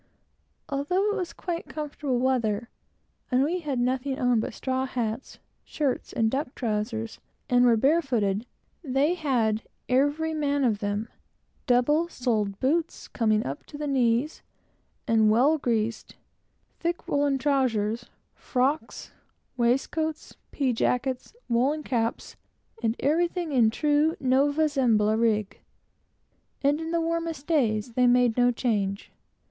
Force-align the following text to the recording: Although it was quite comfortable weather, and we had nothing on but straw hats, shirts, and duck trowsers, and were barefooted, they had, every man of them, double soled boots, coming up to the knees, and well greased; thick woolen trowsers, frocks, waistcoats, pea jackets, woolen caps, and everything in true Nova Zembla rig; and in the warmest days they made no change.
Although 0.67 1.11
it 1.11 1.15
was 1.15 1.31
quite 1.31 1.69
comfortable 1.69 2.17
weather, 2.17 2.69
and 3.29 3.43
we 3.43 3.59
had 3.59 3.79
nothing 3.79 4.17
on 4.17 4.39
but 4.39 4.55
straw 4.55 4.87
hats, 4.87 5.37
shirts, 5.63 6.11
and 6.11 6.31
duck 6.31 6.55
trowsers, 6.55 7.19
and 7.51 7.65
were 7.65 7.77
barefooted, 7.77 8.47
they 8.83 9.13
had, 9.13 9.61
every 9.87 10.33
man 10.33 10.63
of 10.63 10.79
them, 10.79 11.07
double 11.67 12.09
soled 12.09 12.59
boots, 12.59 13.07
coming 13.09 13.45
up 13.45 13.63
to 13.67 13.77
the 13.77 13.85
knees, 13.85 14.41
and 15.07 15.29
well 15.29 15.59
greased; 15.59 16.15
thick 16.79 17.07
woolen 17.07 17.37
trowsers, 17.37 18.07
frocks, 18.33 19.11
waistcoats, 19.55 20.35
pea 20.51 20.73
jackets, 20.73 21.35
woolen 21.47 21.83
caps, 21.83 22.35
and 22.81 22.95
everything 23.01 23.51
in 23.51 23.69
true 23.69 24.15
Nova 24.19 24.67
Zembla 24.67 25.15
rig; 25.15 25.59
and 26.63 26.81
in 26.81 26.89
the 26.89 26.99
warmest 27.01 27.45
days 27.45 27.93
they 27.93 28.07
made 28.07 28.35
no 28.35 28.49
change. 28.49 29.11